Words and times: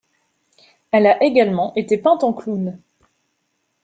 Elle 0.89 1.05
a 1.05 1.21
également 1.23 1.75
été 1.75 1.99
peinte 1.99 2.23
en 2.23 2.33
clown. 2.33 2.79